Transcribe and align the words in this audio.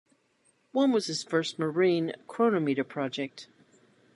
One 0.71 0.91
was 0.91 1.05
his 1.05 1.21
first 1.21 1.59
marine 1.59 2.13
chronometer 2.27 2.83
project. 2.83 3.49